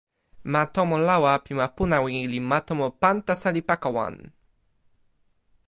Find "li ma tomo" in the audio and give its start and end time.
2.31-2.87